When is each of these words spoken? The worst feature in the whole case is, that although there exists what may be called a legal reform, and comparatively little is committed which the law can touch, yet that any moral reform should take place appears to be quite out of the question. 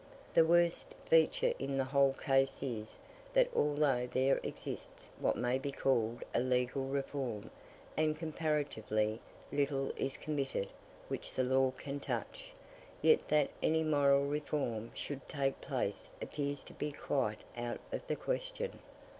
The 0.33 0.43
worst 0.43 0.95
feature 1.05 1.53
in 1.59 1.77
the 1.77 1.83
whole 1.83 2.13
case 2.13 2.63
is, 2.63 2.97
that 3.33 3.49
although 3.55 4.09
there 4.11 4.39
exists 4.41 5.07
what 5.19 5.37
may 5.37 5.59
be 5.59 5.71
called 5.71 6.23
a 6.33 6.39
legal 6.39 6.85
reform, 6.85 7.51
and 7.95 8.15
comparatively 8.17 9.21
little 9.51 9.91
is 9.95 10.17
committed 10.17 10.69
which 11.07 11.33
the 11.33 11.43
law 11.43 11.69
can 11.77 11.99
touch, 11.99 12.45
yet 13.03 13.27
that 13.27 13.51
any 13.61 13.83
moral 13.83 14.25
reform 14.25 14.89
should 14.95 15.29
take 15.29 15.61
place 15.61 16.09
appears 16.19 16.63
to 16.63 16.73
be 16.73 16.91
quite 16.91 17.41
out 17.55 17.79
of 17.91 18.07
the 18.07 18.15
question. 18.15 18.79